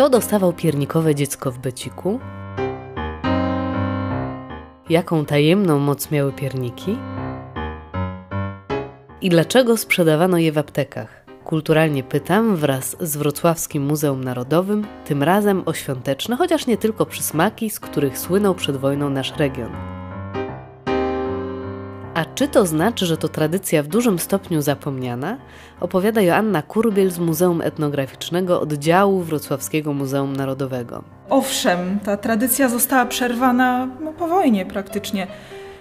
Kto 0.00 0.10
dostawał 0.10 0.52
piernikowe 0.52 1.14
dziecko 1.14 1.50
w 1.50 1.58
beciku? 1.58 2.20
Jaką 4.90 5.24
tajemną 5.24 5.78
moc 5.78 6.10
miały 6.10 6.32
pierniki? 6.32 6.96
I 9.20 9.28
dlaczego 9.28 9.76
sprzedawano 9.76 10.38
je 10.38 10.52
w 10.52 10.58
aptekach? 10.58 11.24
Kulturalnie 11.44 12.02
pytam 12.02 12.56
wraz 12.56 12.96
z 13.00 13.16
Wrocławskim 13.16 13.82
Muzeum 13.82 14.24
Narodowym, 14.24 14.86
tym 15.04 15.22
razem 15.22 15.62
o 15.66 15.72
świąteczne, 15.72 16.36
chociaż 16.36 16.66
nie 16.66 16.76
tylko 16.76 17.06
przysmaki, 17.06 17.70
z 17.70 17.80
których 17.80 18.18
słynął 18.18 18.54
przed 18.54 18.76
wojną 18.76 19.10
nasz 19.10 19.36
region. 19.36 19.89
A 22.20 22.24
czy 22.24 22.48
to 22.48 22.66
znaczy, 22.66 23.06
że 23.06 23.16
to 23.16 23.28
tradycja 23.28 23.82
w 23.82 23.86
dużym 23.86 24.18
stopniu 24.18 24.62
zapomniana? 24.62 25.36
Opowiada 25.80 26.20
Joanna 26.20 26.62
Kurbiel 26.62 27.10
z 27.10 27.18
Muzeum 27.18 27.60
Etnograficznego 27.60 28.60
Oddziału 28.60 29.20
Wrocławskiego 29.20 29.92
Muzeum 29.92 30.36
Narodowego. 30.36 31.02
Owszem, 31.30 31.98
ta 32.04 32.16
tradycja 32.16 32.68
została 32.68 33.06
przerwana 33.06 33.88
no, 34.00 34.12
po 34.12 34.28
wojnie 34.28 34.66
praktycznie. 34.66 35.26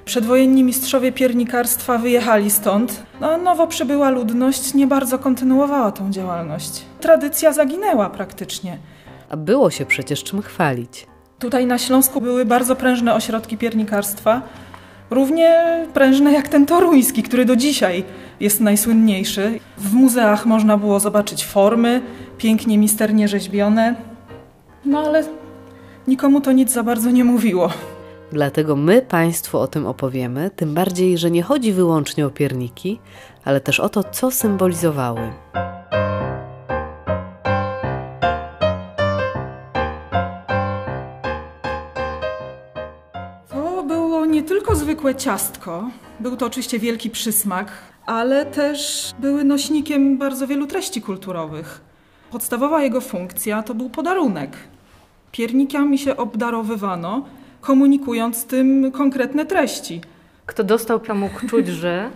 Przedwojenni 0.06 0.64
mistrzowie 0.64 1.12
piernikarstwa 1.12 1.98
wyjechali 1.98 2.52
stąd, 2.52 3.04
no, 3.22 3.32
a 3.32 3.38
nowo 3.38 3.68
przybyła 3.68 4.10
ludność 4.10 4.74
nie 4.74 4.88
bardzo 4.88 5.20
kontynuowała 5.20 5.92
tą 5.92 6.12
działalność. 6.12 6.82
Tradycja 7.00 7.54
zaginęła 7.54 8.10
praktycznie. 8.10 8.78
A 9.30 9.38
było 9.38 9.70
się 9.70 9.86
przecież 9.86 10.24
czym 10.24 10.42
chwalić. 10.42 11.08
Tutaj 11.40 11.66
na 11.66 11.78
Śląsku 11.78 12.22
były 12.22 12.46
bardzo 12.46 12.76
prężne 12.76 13.16
ośrodki 13.16 13.58
piernikarstwa, 13.58 14.42
równie 15.10 15.66
prężne 15.94 16.32
jak 16.32 16.48
ten 16.48 16.66
toruński, 16.66 17.24
który 17.24 17.46
do 17.46 17.56
dzisiaj 17.56 18.04
jest 18.40 18.62
najsłynniejszy. 18.62 19.60
W 19.78 19.94
muzeach 19.94 20.46
można 20.46 20.78
było 20.78 21.00
zobaczyć 21.00 21.46
formy, 21.46 22.02
pięknie, 22.38 22.78
misternie 22.78 23.28
rzeźbione, 23.28 23.96
no 24.86 25.00
ale 25.00 25.24
nikomu 26.08 26.42
to 26.42 26.52
nic 26.52 26.72
za 26.72 26.84
bardzo 26.84 27.12
nie 27.12 27.24
mówiło. 27.24 27.70
Dlatego 28.32 28.76
my 28.76 29.02
Państwu 29.02 29.60
o 29.60 29.68
tym 29.68 29.88
opowiemy, 29.88 30.52
tym 30.56 30.74
bardziej, 30.74 31.18
że 31.18 31.32
nie 31.32 31.44
chodzi 31.44 31.74
wyłącznie 31.74 32.26
o 32.26 32.30
pierniki, 32.30 33.00
ale 33.46 33.62
też 33.62 33.80
o 33.80 33.90
to, 33.90 34.04
co 34.04 34.32
symbolizowały. 34.32 35.22
Zwykłe 45.00 45.16
ciastko, 45.16 45.90
był 46.20 46.38
to 46.38 46.46
oczywiście 46.46 46.80
wielki 46.80 47.10
przysmak, 47.10 47.72
ale 48.06 48.46
też 48.46 49.12
były 49.20 49.44
nośnikiem 49.44 50.18
bardzo 50.18 50.48
wielu 50.48 50.68
treści 50.68 51.02
kulturowych. 51.02 51.82
Podstawowa 52.32 52.84
jego 52.84 53.02
funkcja 53.02 53.64
to 53.64 53.74
był 53.74 53.90
podarunek. 53.90 54.58
Piernikami 55.32 55.98
się 55.98 56.18
obdarowywano, 56.18 57.26
komunikując 57.62 58.46
tym 58.46 58.92
konkretne 58.92 59.46
treści. 59.46 60.02
Kto 60.46 60.64
dostał, 60.64 61.00
to 61.00 61.16
mógł 61.16 61.48
czuć, 61.48 61.68
że 61.84 62.10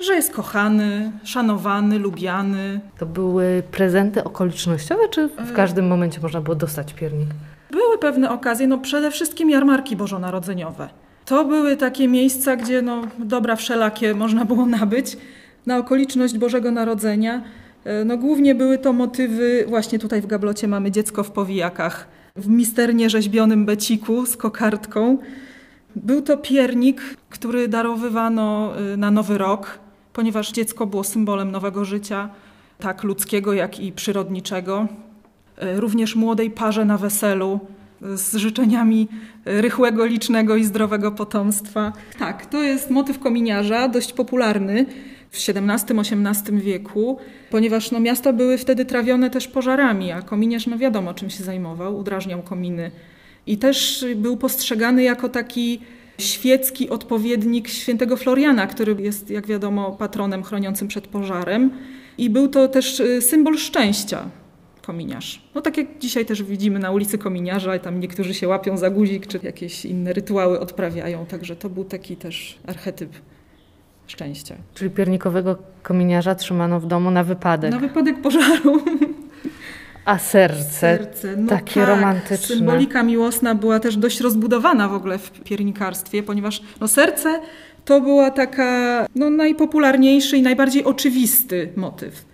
Że 0.00 0.14
jest 0.14 0.32
kochany, 0.34 1.12
szanowany, 1.24 1.98
lubiany. 1.98 2.80
to 2.98 3.06
były 3.06 3.62
prezenty 3.70 4.24
okolicznościowe, 4.24 5.08
czy 5.08 5.28
w 5.28 5.52
każdym 5.52 5.86
momencie 5.86 6.20
można 6.20 6.40
było 6.40 6.54
dostać 6.56 6.94
piernik? 6.94 7.28
Były 7.70 7.98
pewne 7.98 8.30
okazje, 8.30 8.66
no 8.66 8.78
przede 8.78 9.10
wszystkim 9.10 9.50
jarmarki 9.50 9.96
bożonarodzeniowe. 9.96 10.88
To 11.26 11.44
były 11.44 11.76
takie 11.76 12.08
miejsca, 12.08 12.56
gdzie 12.56 12.82
no, 12.82 13.02
dobra 13.18 13.56
wszelakie 13.56 14.14
można 14.14 14.44
było 14.44 14.66
nabyć 14.66 15.16
na 15.66 15.78
okoliczność 15.78 16.38
Bożego 16.38 16.70
Narodzenia. 16.70 17.42
E, 17.84 18.04
No, 18.04 18.16
głównie 18.18 18.54
były 18.54 18.78
to 18.78 18.92
motywy, 18.92 19.64
właśnie 19.68 19.98
tutaj 19.98 20.20
w 20.22 20.26
gablocie 20.26 20.68
mamy 20.68 20.90
dziecko 20.90 21.22
w 21.22 21.30
powijakach, 21.30 22.08
w 22.36 22.48
misternie 22.48 23.10
rzeźbionym 23.10 23.64
beciku 23.66 24.26
z 24.26 24.36
kokardką. 24.36 25.18
Był 25.96 26.22
to 26.22 26.36
piernik, 26.36 27.00
który 27.30 27.68
darowywano 27.68 28.72
y, 28.94 28.96
na 28.96 29.10
Nowy 29.10 29.38
Rok, 29.38 29.78
ponieważ 30.12 30.52
dziecko 30.52 30.86
było 30.86 31.04
symbolem 31.04 31.50
nowego 31.50 31.84
życia, 31.84 32.28
tak 32.78 33.02
ludzkiego, 33.02 33.52
jak 33.52 33.80
i 33.80 33.92
przyrodniczego. 33.92 34.86
Y, 35.62 35.80
Również 35.80 36.16
młodej 36.16 36.50
parze 36.50 36.84
na 36.84 36.98
weselu 36.98 37.60
z 38.00 38.36
życzeniami 38.36 39.08
rychłego, 39.44 40.06
licznego 40.06 40.56
i 40.56 40.64
zdrowego 40.64 41.12
potomstwa. 41.12 41.92
Tak, 42.18 42.46
to 42.46 42.62
jest 42.62 42.90
motyw 42.90 43.18
kominiarza, 43.18 43.88
dość 43.88 44.12
popularny 44.12 44.86
w 45.30 45.36
XVII-XVIII 45.48 46.60
wieku, 46.60 47.18
ponieważ 47.50 47.90
no, 47.90 48.00
miasta 48.00 48.32
były 48.32 48.58
wtedy 48.58 48.84
trawione 48.84 49.30
też 49.30 49.48
pożarami, 49.48 50.12
a 50.12 50.22
kominiarz 50.22 50.66
no 50.66 50.78
wiadomo 50.78 51.14
czym 51.14 51.30
się 51.30 51.44
zajmował, 51.44 51.98
udrażniał 51.98 52.42
kominy. 52.42 52.90
I 53.46 53.58
też 53.58 54.04
był 54.16 54.36
postrzegany 54.36 55.02
jako 55.02 55.28
taki 55.28 55.80
świecki 56.18 56.90
odpowiednik 56.90 57.68
świętego 57.68 58.16
Floriana, 58.16 58.66
który 58.66 58.96
jest, 58.98 59.30
jak 59.30 59.46
wiadomo, 59.46 59.92
patronem 59.92 60.42
chroniącym 60.42 60.88
przed 60.88 61.06
pożarem. 61.06 61.70
I 62.18 62.30
był 62.30 62.48
to 62.48 62.68
też 62.68 63.00
y, 63.00 63.22
symbol 63.22 63.58
szczęścia, 63.58 64.30
kominiarz. 64.86 65.42
No 65.54 65.60
tak 65.60 65.76
jak 65.76 65.98
dzisiaj 65.98 66.26
też 66.26 66.42
widzimy 66.42 66.78
na 66.78 66.90
ulicy 66.90 67.18
kominiarza, 67.18 67.76
i 67.76 67.80
tam 67.80 68.00
niektórzy 68.00 68.34
się 68.34 68.48
łapią 68.48 68.76
za 68.76 68.90
guzik, 68.90 69.26
czy 69.26 69.40
jakieś 69.42 69.84
inne 69.84 70.12
rytuały 70.12 70.60
odprawiają. 70.60 71.26
Także 71.26 71.56
to 71.56 71.70
był 71.70 71.84
taki 71.84 72.16
też 72.16 72.58
archetyp 72.66 73.10
szczęścia. 74.06 74.54
Czyli 74.74 74.90
piernikowego 74.90 75.56
kominiarza 75.82 76.34
trzymano 76.34 76.80
w 76.80 76.86
domu 76.86 77.10
na 77.10 77.24
wypadek. 77.24 77.70
Na 77.70 77.78
wypadek 77.78 78.22
pożaru. 78.22 78.82
A 80.04 80.18
serce, 80.18 80.70
Serce. 80.70 81.36
No 81.36 81.48
takie 81.48 81.80
tak, 81.80 81.88
romantyczne. 81.88 82.56
Symbolika 82.56 83.02
miłosna 83.02 83.54
była 83.54 83.80
też 83.80 83.96
dość 83.96 84.20
rozbudowana 84.20 84.88
w 84.88 84.94
ogóle 84.94 85.18
w 85.18 85.30
piernikarstwie, 85.30 86.22
ponieważ 86.22 86.62
no, 86.80 86.88
serce 86.88 87.40
to 87.84 88.00
była 88.00 88.30
taka 88.30 89.06
no, 89.14 89.30
najpopularniejszy 89.30 90.36
i 90.36 90.42
najbardziej 90.42 90.84
oczywisty 90.84 91.72
motyw. 91.76 92.24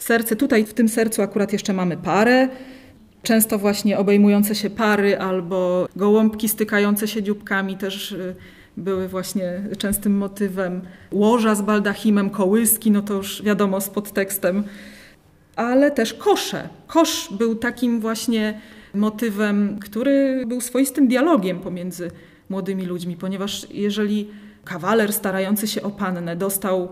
Serce, 0.00 0.36
tutaj 0.36 0.64
w 0.64 0.74
tym 0.74 0.88
sercu 0.88 1.22
akurat 1.22 1.52
jeszcze 1.52 1.72
mamy 1.72 1.96
parę, 1.96 2.48
często 3.22 3.58
właśnie 3.58 3.98
obejmujące 3.98 4.54
się 4.54 4.70
pary 4.70 5.18
albo 5.18 5.88
gołąbki 5.96 6.48
stykające 6.48 7.08
się 7.08 7.22
dzióbkami 7.22 7.76
też 7.76 8.12
y, 8.12 8.34
były 8.76 9.08
właśnie 9.08 9.62
częstym 9.78 10.16
motywem. 10.16 10.80
Łoża 11.12 11.54
z 11.54 11.62
baldachimem, 11.62 12.30
kołyski, 12.30 12.90
no 12.90 13.02
to 13.02 13.14
już 13.14 13.42
wiadomo 13.42 13.80
z 13.80 13.88
podtekstem 13.88 14.64
ale 15.56 15.90
też 15.90 16.14
kosze. 16.14 16.68
Kosz 16.86 17.28
był 17.30 17.54
takim 17.54 18.00
właśnie 18.00 18.60
motywem, 18.94 19.78
który 19.78 20.44
był 20.46 20.60
swoistym 20.60 21.08
dialogiem 21.08 21.60
pomiędzy 21.60 22.10
młodymi 22.48 22.86
ludźmi, 22.86 23.16
ponieważ 23.16 23.66
jeżeli 23.70 24.28
kawaler 24.64 25.12
starający 25.12 25.68
się 25.68 25.82
o 25.82 25.90
pannę 25.90 26.36
dostał 26.36 26.88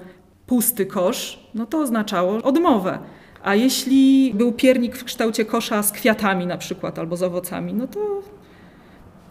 pusty 0.49 0.87
kosz, 0.87 1.39
no 1.55 1.67
to 1.67 1.79
oznaczało 1.79 2.43
odmowę. 2.43 2.99
A 3.43 3.55
jeśli 3.55 4.33
był 4.35 4.53
piernik 4.53 4.97
w 4.97 5.05
kształcie 5.05 5.45
kosza 5.45 5.83
z 5.83 5.93
kwiatami 5.93 6.47
na 6.47 6.59
przykład 6.59 6.99
albo 6.99 7.17
z 7.17 7.23
owocami, 7.23 7.75
no 7.75 7.87
to 7.87 8.01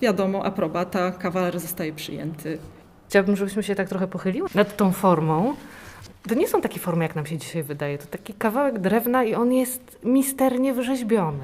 wiadomo, 0.02 0.46
aprobata, 0.46 1.12
kawaler 1.12 1.60
zostaje 1.60 1.94
przyjęty. 1.94 2.58
Chciałabym, 3.10 3.36
żebyśmy 3.36 3.64
się 3.64 3.76
tak 3.76 3.90
trochę 3.90 4.08
pochyliły 4.08 4.50
nad 4.56 4.78
tą 4.78 4.92
formą. 4.92 5.56
To 6.30 6.36
nie 6.36 6.48
są 6.48 6.62
takie 6.62 6.80
formy, 6.80 7.04
jak 7.04 7.16
nam 7.16 7.26
się 7.26 7.38
dzisiaj 7.38 7.64
wydaje. 7.64 7.98
To 7.98 8.06
taki 8.06 8.34
kawałek 8.34 8.80
drewna 8.80 9.24
i 9.24 9.36
on 9.36 9.54
jest 9.54 10.00
misternie 10.04 10.74
wyrzeźbiony. 10.74 11.44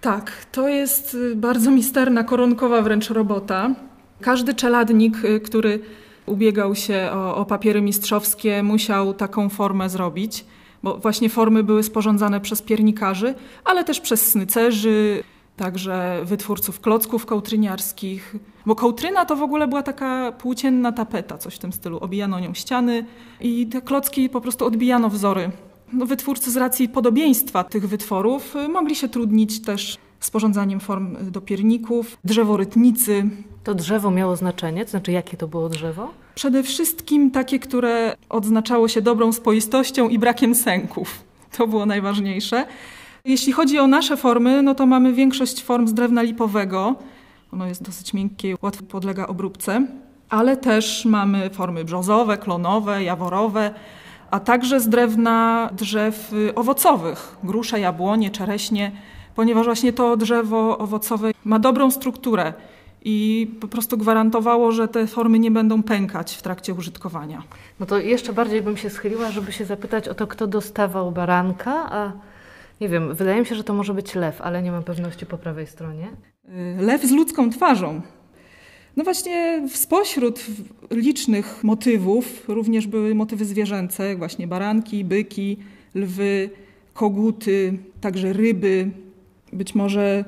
Tak, 0.00 0.32
to 0.52 0.68
jest 0.68 1.14
y, 1.14 1.36
bardzo 1.36 1.70
misterna, 1.70 2.24
koronkowa 2.24 2.82
wręcz 2.82 3.10
robota. 3.10 3.70
Każdy 4.20 4.54
czeladnik, 4.54 5.24
y, 5.24 5.40
który 5.40 5.80
ubiegał 6.26 6.74
się 6.74 7.10
o, 7.12 7.36
o 7.36 7.44
papiery 7.44 7.82
mistrzowskie, 7.82 8.62
musiał 8.62 9.14
taką 9.14 9.48
formę 9.48 9.90
zrobić, 9.90 10.44
bo 10.82 10.98
właśnie 10.98 11.28
formy 11.28 11.62
były 11.62 11.82
sporządzane 11.82 12.40
przez 12.40 12.62
piernikarzy, 12.62 13.34
ale 13.64 13.84
też 13.84 14.00
przez 14.00 14.30
snycerzy, 14.30 15.22
także 15.56 16.20
wytwórców 16.24 16.80
klocków 16.80 17.26
kołtryniarskich. 17.26 18.36
Bo 18.66 18.74
kołtryna 18.74 19.24
to 19.24 19.36
w 19.36 19.42
ogóle 19.42 19.68
była 19.68 19.82
taka 19.82 20.32
płócienna 20.32 20.92
tapeta, 20.92 21.38
coś 21.38 21.54
w 21.54 21.58
tym 21.58 21.72
stylu. 21.72 21.98
Obijano 21.98 22.40
nią 22.40 22.54
ściany 22.54 23.06
i 23.40 23.66
te 23.66 23.82
klocki 23.82 24.28
po 24.28 24.40
prostu 24.40 24.66
odbijano 24.66 25.10
wzory. 25.10 25.50
No, 25.92 26.06
wytwórcy 26.06 26.50
z 26.50 26.56
racji 26.56 26.88
podobieństwa 26.88 27.64
tych 27.64 27.88
wytworów 27.88 28.56
y, 28.56 28.68
mogli 28.68 28.94
się 28.94 29.08
trudnić 29.08 29.62
też 29.62 29.98
sporządzaniem 30.20 30.80
form 30.80 31.16
y, 31.16 31.30
do 31.30 31.40
pierników, 31.40 32.18
drzeworytnicy. 32.24 33.30
To 33.64 33.74
drzewo 33.74 34.10
miało 34.10 34.36
znaczenie? 34.36 34.84
To 34.84 34.90
znaczy, 34.90 35.12
jakie 35.12 35.36
to 35.36 35.48
było 35.48 35.68
drzewo? 35.68 36.10
Przede 36.34 36.62
wszystkim 36.62 37.30
takie, 37.30 37.58
które 37.58 38.16
odznaczało 38.28 38.88
się 38.88 39.02
dobrą 39.02 39.32
spoistością 39.32 40.08
i 40.08 40.18
brakiem 40.18 40.54
sęków. 40.54 41.24
To 41.56 41.66
było 41.66 41.86
najważniejsze. 41.86 42.66
Jeśli 43.24 43.52
chodzi 43.52 43.78
o 43.78 43.86
nasze 43.86 44.16
formy, 44.16 44.62
no 44.62 44.74
to 44.74 44.86
mamy 44.86 45.12
większość 45.12 45.62
form 45.62 45.88
z 45.88 45.94
drewna 45.94 46.22
lipowego. 46.22 46.94
Ono 47.52 47.66
jest 47.66 47.82
dosyć 47.82 48.14
miękkie, 48.14 48.56
łatwo 48.62 48.82
podlega 48.82 49.26
obróbce. 49.26 49.86
Ale 50.28 50.56
też 50.56 51.04
mamy 51.04 51.50
formy 51.50 51.84
brzozowe, 51.84 52.36
klonowe, 52.38 53.04
jaworowe, 53.04 53.74
a 54.30 54.40
także 54.40 54.80
z 54.80 54.88
drewna 54.88 55.70
drzew 55.76 56.32
y, 56.32 56.54
owocowych. 56.54 57.36
Grusze, 57.44 57.80
jabłonie, 57.80 58.30
czereśnie, 58.30 58.92
ponieważ 59.34 59.64
właśnie 59.64 59.92
to 59.92 60.16
drzewo 60.16 60.78
owocowe 60.78 61.30
ma 61.44 61.58
dobrą 61.58 61.90
strukturę 61.90 62.52
i 63.04 63.50
po 63.60 63.68
prostu 63.68 63.98
gwarantowało, 63.98 64.72
że 64.72 64.88
te 64.88 65.06
formy 65.06 65.38
nie 65.38 65.50
będą 65.50 65.82
pękać 65.82 66.34
w 66.34 66.42
trakcie 66.42 66.74
użytkowania. 66.74 67.42
No 67.80 67.86
to 67.86 67.98
jeszcze 67.98 68.32
bardziej 68.32 68.62
bym 68.62 68.76
się 68.76 68.90
schyliła, 68.90 69.30
żeby 69.30 69.52
się 69.52 69.64
zapytać 69.64 70.08
o 70.08 70.14
to, 70.14 70.26
kto 70.26 70.46
dostawał 70.46 71.12
baranka, 71.12 71.92
a 71.92 72.12
nie 72.80 72.88
wiem, 72.88 73.14
wydaje 73.14 73.40
mi 73.40 73.46
się, 73.46 73.54
że 73.54 73.64
to 73.64 73.74
może 73.74 73.94
być 73.94 74.14
lew, 74.14 74.40
ale 74.40 74.62
nie 74.62 74.72
mam 74.72 74.82
pewności 74.82 75.26
po 75.26 75.38
prawej 75.38 75.66
stronie. 75.66 76.08
Y, 76.78 76.82
lew 76.82 77.04
z 77.04 77.10
ludzką 77.10 77.50
twarzą. 77.50 78.00
No 78.96 79.04
właśnie 79.04 79.68
spośród 79.68 80.44
licznych 80.90 81.64
motywów 81.64 82.48
również 82.48 82.86
były 82.86 83.14
motywy 83.14 83.44
zwierzęce, 83.44 84.08
jak 84.08 84.18
właśnie 84.18 84.46
baranki, 84.46 85.04
byki, 85.04 85.56
lwy, 85.94 86.50
koguty, 86.92 87.78
także 88.00 88.32
ryby. 88.32 88.90
Być 89.52 89.74
może 89.74 90.24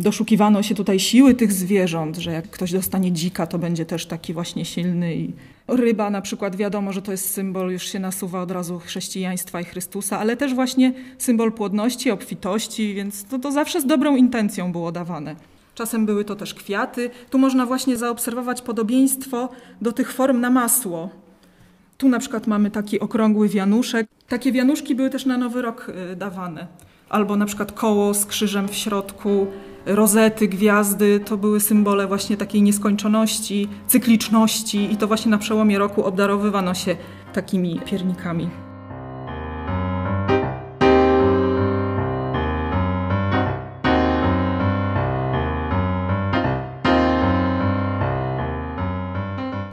doszukiwano 0.00 0.62
się 0.62 0.74
tutaj 0.74 1.00
siły 1.00 1.34
tych 1.34 1.52
zwierząt, 1.52 2.16
że 2.16 2.32
jak 2.32 2.50
ktoś 2.50 2.72
dostanie 2.72 3.12
dzika, 3.12 3.46
to 3.46 3.58
będzie 3.58 3.86
też 3.86 4.06
taki 4.06 4.32
właśnie 4.32 4.64
silny. 4.64 5.16
I 5.16 5.32
ryba 5.68 6.10
na 6.10 6.20
przykład, 6.20 6.56
wiadomo, 6.56 6.92
że 6.92 7.02
to 7.02 7.12
jest 7.12 7.30
symbol, 7.30 7.72
już 7.72 7.82
się 7.82 7.98
nasuwa 7.98 8.42
od 8.42 8.50
razu 8.50 8.78
chrześcijaństwa 8.78 9.60
i 9.60 9.64
Chrystusa, 9.64 10.18
ale 10.18 10.36
też 10.36 10.54
właśnie 10.54 10.92
symbol 11.18 11.52
płodności, 11.52 12.10
obfitości, 12.10 12.94
więc 12.94 13.24
to, 13.24 13.38
to 13.38 13.52
zawsze 13.52 13.80
z 13.80 13.86
dobrą 13.86 14.16
intencją 14.16 14.72
było 14.72 14.92
dawane. 14.92 15.36
Czasem 15.74 16.06
były 16.06 16.24
to 16.24 16.36
też 16.36 16.54
kwiaty. 16.54 17.10
Tu 17.30 17.38
można 17.38 17.66
właśnie 17.66 17.96
zaobserwować 17.96 18.62
podobieństwo 18.62 19.48
do 19.82 19.92
tych 19.92 20.12
form 20.12 20.40
na 20.40 20.50
masło. 20.50 21.10
Tu 21.98 22.08
na 22.08 22.18
przykład 22.18 22.46
mamy 22.46 22.70
taki 22.70 23.00
okrągły 23.00 23.48
wianuszek. 23.48 24.06
Takie 24.28 24.52
wianuszki 24.52 24.94
były 24.94 25.10
też 25.10 25.26
na 25.26 25.38
Nowy 25.38 25.62
Rok 25.62 25.88
y, 26.12 26.16
dawane. 26.16 26.66
Albo 27.08 27.36
na 27.36 27.46
przykład 27.46 27.72
koło 27.72 28.14
z 28.14 28.26
krzyżem 28.26 28.68
w 28.68 28.74
środku, 28.74 29.46
rozety, 29.86 30.48
gwiazdy, 30.48 31.20
to 31.20 31.36
były 31.36 31.60
symbole 31.60 32.06
właśnie 32.06 32.36
takiej 32.36 32.62
nieskończoności, 32.62 33.68
cykliczności 33.86 34.92
i 34.92 34.96
to 34.96 35.06
właśnie 35.06 35.30
na 35.30 35.38
przełomie 35.38 35.78
roku 35.78 36.04
obdarowywano 36.04 36.74
się 36.74 36.96
takimi 37.32 37.80
piernikami. 37.80 38.50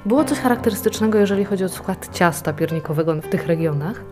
Było 0.05 0.23
coś 0.23 0.39
charakterystycznego, 0.39 1.19
jeżeli 1.19 1.45
chodzi 1.45 1.63
o 1.63 1.69
skład 1.69 2.09
ciasta 2.13 2.53
piernikowego 2.53 3.15
w 3.15 3.27
tych 3.27 3.47
regionach? 3.47 4.03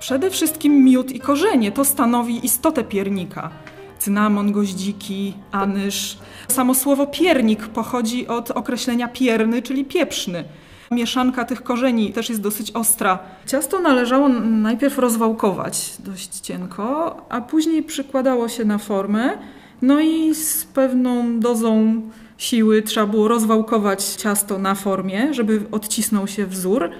Przede 0.00 0.30
wszystkim 0.30 0.84
miód 0.84 1.12
i 1.12 1.20
korzenie. 1.20 1.72
To 1.72 1.84
stanowi 1.84 2.46
istotę 2.46 2.84
piernika. 2.84 3.50
Cynamon, 3.98 4.52
goździki, 4.52 5.34
anyż. 5.52 6.18
Samo 6.48 6.74
słowo 6.74 7.06
piernik 7.06 7.66
pochodzi 7.66 8.26
od 8.28 8.50
określenia 8.50 9.08
pierny, 9.08 9.62
czyli 9.62 9.84
pieprzny. 9.84 10.44
Mieszanka 10.90 11.44
tych 11.44 11.62
korzeni 11.62 12.12
też 12.12 12.28
jest 12.28 12.40
dosyć 12.40 12.70
ostra. 12.70 13.18
Ciasto 13.46 13.80
należało 13.80 14.28
najpierw 14.28 14.98
rozwałkować 14.98 15.92
dość 15.98 16.40
cienko, 16.40 17.16
a 17.28 17.40
później 17.40 17.82
przykładało 17.82 18.48
się 18.48 18.64
na 18.64 18.78
formę. 18.78 19.38
No 19.82 20.00
i 20.00 20.34
z 20.34 20.64
pewną 20.64 21.40
dozą 21.40 22.02
siły 22.38 22.82
trzeba 22.82 23.06
było 23.06 23.28
rozwałkować 23.28 24.04
ciasto 24.04 24.58
na 24.58 24.74
formie, 24.74 25.34
żeby 25.34 25.62
odcisnął 25.70 26.26
się 26.26 26.46
wzór. 26.46 26.90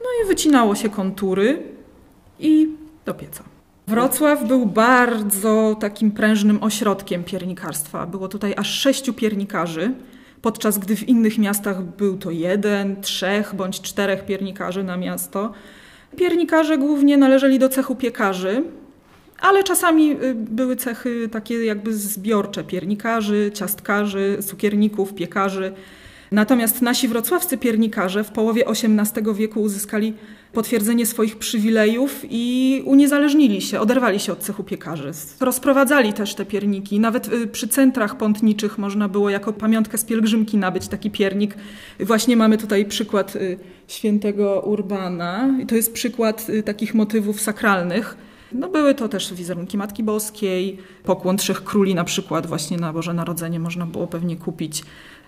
No 0.00 0.06
i 0.24 0.28
wycinało 0.28 0.74
się 0.74 0.88
kontury 0.88 1.77
i 2.40 2.68
do 3.06 3.14
pieca. 3.14 3.44
Wrocław 3.88 4.48
był 4.48 4.66
bardzo 4.66 5.76
takim 5.80 6.10
prężnym 6.10 6.62
ośrodkiem 6.62 7.24
piernikarstwa. 7.24 8.06
Było 8.06 8.28
tutaj 8.28 8.54
aż 8.56 8.70
sześciu 8.70 9.12
piernikarzy, 9.12 9.92
podczas 10.42 10.78
gdy 10.78 10.96
w 10.96 11.08
innych 11.08 11.38
miastach 11.38 11.82
był 11.82 12.18
to 12.18 12.30
jeden, 12.30 13.00
trzech 13.00 13.54
bądź 13.54 13.80
czterech 13.80 14.26
piernikarzy 14.26 14.84
na 14.84 14.96
miasto. 14.96 15.52
Piernikarze 16.16 16.78
głównie 16.78 17.16
należeli 17.16 17.58
do 17.58 17.68
cechu 17.68 17.96
piekarzy, 17.96 18.62
ale 19.40 19.64
czasami 19.64 20.12
y, 20.12 20.34
były 20.34 20.76
cechy 20.76 21.28
takie 21.28 21.64
jakby 21.64 21.94
zbiorcze 21.94 22.64
piernikarzy, 22.64 23.50
ciastkarzy, 23.54 24.38
cukierników, 24.46 25.14
piekarzy. 25.14 25.72
Natomiast 26.32 26.82
nasi 26.82 27.08
wrocławscy 27.08 27.58
piernikarze 27.58 28.24
w 28.24 28.30
połowie 28.30 28.66
XVIII 28.66 29.34
wieku 29.34 29.62
uzyskali 29.62 30.14
potwierdzenie 30.52 31.06
swoich 31.06 31.36
przywilejów 31.36 32.20
i 32.30 32.82
uniezależnili 32.84 33.62
się, 33.62 33.80
oderwali 33.80 34.20
się 34.20 34.32
od 34.32 34.38
cechu 34.38 34.64
piekarzy. 34.64 35.12
Rozprowadzali 35.40 36.12
też 36.12 36.34
te 36.34 36.46
pierniki. 36.46 37.00
Nawet 37.00 37.32
y, 37.32 37.46
przy 37.46 37.68
centrach 37.68 38.16
pątniczych 38.16 38.78
można 38.78 39.08
było 39.08 39.30
jako 39.30 39.52
pamiątkę 39.52 39.98
z 39.98 40.04
pielgrzymki 40.04 40.56
nabyć 40.56 40.88
taki 40.88 41.10
piernik. 41.10 41.54
Właśnie 42.00 42.36
mamy 42.36 42.58
tutaj 42.58 42.84
przykład 42.84 43.36
y, 43.36 43.58
świętego 43.88 44.60
Urbana. 44.60 45.48
To 45.68 45.74
jest 45.74 45.92
przykład 45.92 46.46
takich 46.64 46.94
motywów 46.94 47.40
sakralnych 47.40 48.16
no 48.52 48.68
były 48.68 48.94
to 48.94 49.08
też 49.08 49.34
wizerunki 49.34 49.78
Matki 49.78 50.02
Boskiej, 50.02 50.78
pokłon 51.04 51.36
Trzech 51.36 51.64
Króli 51.64 51.94
na 51.94 52.04
przykład 52.04 52.46
właśnie 52.46 52.76
na 52.76 52.92
Boże 52.92 53.14
Narodzenie 53.14 53.60
można 53.60 53.86
było 53.86 54.06
pewnie 54.06 54.36
kupić. 54.36 54.82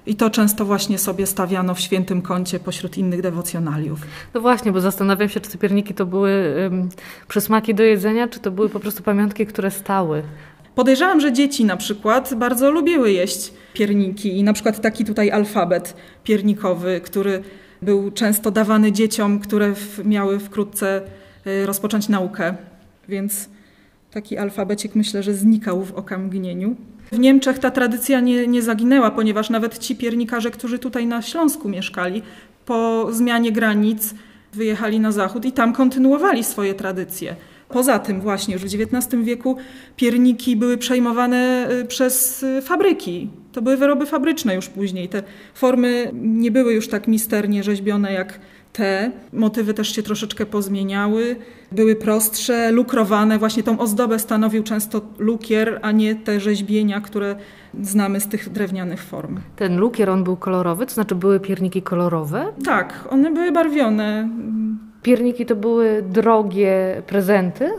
I 0.06 0.14
to 0.14 0.30
często 0.30 0.64
właśnie 0.64 0.98
sobie 0.98 1.26
stawiano 1.26 1.74
w 1.74 1.80
świętym 1.80 2.22
kącie 2.22 2.60
pośród 2.60 2.98
innych 2.98 3.22
dewocjonaliów. 3.22 4.00
No 4.34 4.40
właśnie, 4.40 4.72
bo 4.72 4.80
zastanawiam 4.80 5.28
się, 5.28 5.40
czy 5.40 5.50
te 5.50 5.58
pierniki 5.58 5.94
to 5.94 6.06
były 6.06 6.54
um, 6.62 6.88
przysmaki 7.28 7.74
do 7.74 7.82
jedzenia, 7.82 8.28
czy 8.28 8.40
to 8.40 8.50
były 8.50 8.68
po 8.68 8.80
prostu 8.80 9.02
pamiątki, 9.02 9.46
które 9.46 9.70
stały. 9.70 10.22
Podejrzewam, 10.74 11.20
że 11.20 11.32
dzieci 11.32 11.64
na 11.64 11.76
przykład 11.76 12.34
bardzo 12.34 12.70
lubiły 12.70 13.12
jeść 13.12 13.52
pierniki 13.74 14.38
i 14.38 14.42
na 14.42 14.52
przykład 14.52 14.80
taki 14.80 15.04
tutaj 15.04 15.30
alfabet 15.30 15.96
piernikowy, 16.24 17.00
który 17.00 17.42
był 17.82 18.10
często 18.10 18.50
dawany 18.50 18.92
dzieciom, 18.92 19.38
które 19.38 19.74
miały 20.04 20.38
wkrótce 20.38 21.02
y, 21.46 21.66
rozpocząć 21.66 22.08
naukę 22.08 22.54
więc 23.10 23.48
taki 24.10 24.38
alfabecik 24.38 24.94
myślę, 24.94 25.22
że 25.22 25.34
znikał 25.34 25.84
w 25.84 25.92
okamgnieniu. 25.92 26.76
W 27.12 27.18
Niemczech 27.18 27.58
ta 27.58 27.70
tradycja 27.70 28.20
nie, 28.20 28.46
nie 28.46 28.62
zaginęła, 28.62 29.10
ponieważ 29.10 29.50
nawet 29.50 29.78
ci 29.78 29.96
piernikarze, 29.96 30.50
którzy 30.50 30.78
tutaj 30.78 31.06
na 31.06 31.22
Śląsku 31.22 31.68
mieszkali, 31.68 32.22
po 32.66 33.08
zmianie 33.12 33.52
granic 33.52 34.14
wyjechali 34.52 35.00
na 35.00 35.12
zachód 35.12 35.44
i 35.44 35.52
tam 35.52 35.72
kontynuowali 35.72 36.44
swoje 36.44 36.74
tradycje. 36.74 37.36
Poza 37.68 37.98
tym 37.98 38.20
właśnie 38.20 38.54
już 38.54 38.62
w 38.62 38.66
XIX 38.66 39.24
wieku 39.24 39.56
pierniki 39.96 40.56
były 40.56 40.78
przejmowane 40.78 41.68
y, 41.70 41.84
przez 41.84 42.42
y, 42.42 42.62
fabryki. 42.62 43.28
To 43.52 43.62
były 43.62 43.76
wyroby 43.76 44.06
fabryczne 44.06 44.54
już 44.54 44.68
później. 44.68 45.08
Te 45.08 45.22
formy 45.54 46.10
nie 46.14 46.50
były 46.50 46.74
już 46.74 46.88
tak 46.88 47.08
misternie 47.08 47.62
rzeźbione 47.62 48.12
jak 48.12 48.40
te. 48.72 49.10
Motywy 49.32 49.74
też 49.74 49.96
się 49.96 50.02
troszeczkę 50.02 50.46
pozmieniały, 50.46 51.36
były 51.72 51.96
prostsze, 51.96 52.72
lukrowane. 52.72 53.38
Właśnie 53.38 53.62
tą 53.62 53.78
ozdobę 53.78 54.18
stanowił 54.18 54.62
często 54.62 55.00
lukier, 55.18 55.78
a 55.82 55.92
nie 55.92 56.14
te 56.14 56.40
rzeźbienia, 56.40 57.00
które 57.00 57.36
znamy 57.82 58.20
z 58.20 58.28
tych 58.28 58.50
drewnianych 58.50 59.02
form. 59.02 59.40
Ten 59.56 59.78
lukier, 59.78 60.10
on 60.10 60.24
był 60.24 60.36
kolorowy? 60.36 60.86
To 60.86 60.94
znaczy 60.94 61.14
były 61.14 61.40
pierniki 61.40 61.82
kolorowe? 61.82 62.52
Tak, 62.64 63.08
one 63.10 63.30
były 63.32 63.52
barwione. 63.52 64.28
Pierniki 65.02 65.46
to 65.46 65.56
były 65.56 66.04
drogie 66.08 67.02
prezenty? 67.06 67.70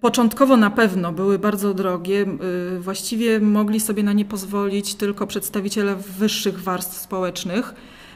Początkowo 0.00 0.56
na 0.56 0.70
pewno 0.70 1.12
były 1.12 1.38
bardzo 1.38 1.74
drogie. 1.74 2.26
Y, 2.76 2.80
właściwie 2.80 3.40
mogli 3.40 3.80
sobie 3.80 4.02
na 4.02 4.12
nie 4.12 4.24
pozwolić 4.24 4.94
tylko 4.94 5.26
przedstawiciele 5.26 5.96
wyższych 5.96 6.60
warstw 6.60 6.96
społecznych 6.96 7.74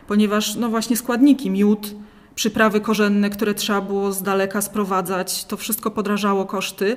ponieważ 0.09 0.55
no 0.55 0.69
właśnie 0.69 0.97
składniki, 0.97 1.51
miód, 1.51 1.95
przyprawy 2.35 2.81
korzenne, 2.81 3.31
które 3.31 3.55
trzeba 3.55 3.81
było 3.81 4.13
z 4.13 4.23
daleka 4.23 4.63
sprowadzać, 4.63 5.45
to 5.45 5.57
wszystko 5.57 5.91
podrażało 5.91 6.45
koszty. 6.45 6.97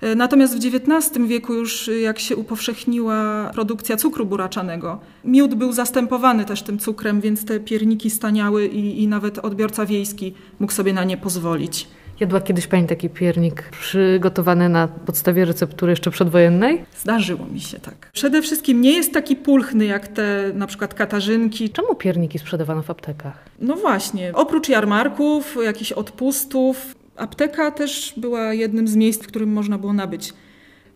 E, 0.00 0.14
natomiast 0.14 0.54
w 0.54 0.66
XIX 0.66 1.26
wieku 1.26 1.54
już 1.54 1.88
e, 1.88 1.98
jak 1.98 2.18
się 2.18 2.36
upowszechniła 2.36 3.50
produkcja 3.54 3.96
cukru 3.96 4.26
buraczanego, 4.26 5.00
miód 5.24 5.54
był 5.54 5.72
zastępowany 5.72 6.44
też 6.44 6.62
tym 6.62 6.78
cukrem, 6.78 7.20
więc 7.20 7.44
te 7.44 7.60
pierniki 7.60 8.10
staniały 8.10 8.66
i, 8.66 9.02
i 9.02 9.08
nawet 9.08 9.38
odbiorca 9.38 9.86
wiejski 9.86 10.34
mógł 10.60 10.72
sobie 10.72 10.92
na 10.92 11.04
nie 11.04 11.16
pozwolić. 11.16 11.88
Jadła 12.20 12.40
kiedyś 12.40 12.66
Pani 12.66 12.86
taki 12.86 13.08
piernik 13.08 13.62
przygotowany 13.62 14.68
na 14.68 14.88
podstawie 14.88 15.44
receptury 15.44 15.92
jeszcze 15.92 16.10
przedwojennej? 16.10 16.84
Zdarzyło 17.00 17.46
mi 17.46 17.60
się 17.60 17.78
tak. 17.78 18.10
Przede 18.12 18.42
wszystkim 18.42 18.80
nie 18.80 18.92
jest 18.92 19.12
taki 19.12 19.36
pulchny 19.36 19.84
jak 19.84 20.08
te 20.08 20.50
na 20.54 20.66
przykład 20.66 20.94
katarzynki. 20.94 21.70
Czemu 21.70 21.94
pierniki 21.94 22.38
sprzedawano 22.38 22.82
w 22.82 22.90
aptekach? 22.90 23.38
No 23.58 23.76
właśnie, 23.76 24.32
oprócz 24.34 24.68
jarmarków, 24.68 25.56
jakichś 25.64 25.92
odpustów, 25.92 26.94
apteka 27.16 27.70
też 27.70 28.14
była 28.16 28.54
jednym 28.54 28.88
z 28.88 28.96
miejsc, 28.96 29.22
w 29.22 29.26
którym 29.26 29.52
można 29.52 29.78
było 29.78 29.92
nabyć 29.92 30.32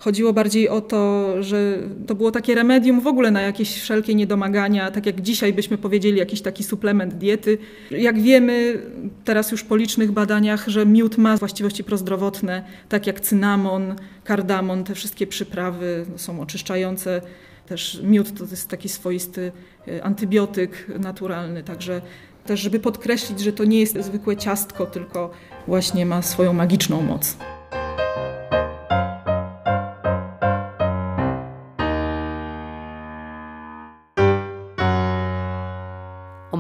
Chodziło 0.01 0.33
bardziej 0.33 0.69
o 0.69 0.81
to, 0.81 1.35
że 1.43 1.79
to 2.07 2.15
było 2.15 2.31
takie 2.31 2.55
remedium 2.55 3.01
w 3.01 3.07
ogóle 3.07 3.31
na 3.31 3.41
jakieś 3.41 3.81
wszelkie 3.81 4.15
niedomagania, 4.15 4.91
tak 4.91 5.07
jak 5.07 5.21
dzisiaj 5.21 5.53
byśmy 5.53 5.79
powiedzieli, 5.79 6.19
jakiś 6.19 6.43
taki 6.43 6.65
suplement 6.65 7.15
diety. 7.15 7.59
Jak 7.91 8.21
wiemy 8.21 8.83
teraz 9.25 9.51
już 9.51 9.65
po 9.65 9.77
licznych 9.77 10.11
badaniach, 10.11 10.69
że 10.69 10.87
miód 10.87 11.19
ma 11.19 11.37
właściwości 11.37 11.85
prozdrowotne, 11.85 12.65
tak 12.89 13.07
jak 13.07 13.21
cynamon, 13.21 13.95
kardamon, 14.25 14.85
te 14.85 14.95
wszystkie 14.95 15.27
przyprawy 15.27 16.07
są 16.17 16.41
oczyszczające. 16.41 17.23
Też 17.67 18.01
miód 18.03 18.39
to 18.39 18.45
jest 18.45 18.69
taki 18.69 18.89
swoisty 18.89 19.53
e, 19.89 20.05
antybiotyk 20.05 20.87
naturalny, 20.99 21.63
także 21.63 22.01
też 22.47 22.61
żeby 22.61 22.81
podkreślić, 22.81 23.41
że 23.41 23.53
to 23.53 23.65
nie 23.65 23.81
jest 23.81 23.99
zwykłe 24.01 24.37
ciastko, 24.37 24.87
tylko 24.87 25.31
właśnie 25.67 26.07
ma 26.07 26.23
swoją 26.23 26.53
magiczną 26.53 27.03
moc. 27.03 27.37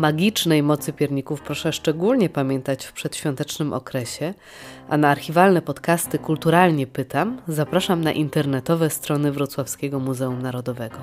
Magicznej 0.00 0.62
mocy 0.62 0.92
pierników 0.92 1.40
proszę 1.40 1.72
szczególnie 1.72 2.28
pamiętać 2.28 2.86
w 2.86 2.92
przedświątecznym 2.92 3.72
okresie, 3.72 4.34
a 4.88 4.96
na 4.96 5.08
archiwalne 5.08 5.62
podcasty 5.62 6.18
Kulturalnie 6.18 6.86
Pytam 6.86 7.42
zapraszam 7.48 8.04
na 8.04 8.12
internetowe 8.12 8.90
strony 8.90 9.32
Wrocławskiego 9.32 10.00
Muzeum 10.00 10.42
Narodowego. 10.42 10.98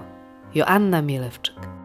Joanna 0.55 1.01
Mielewczyk. 1.01 1.76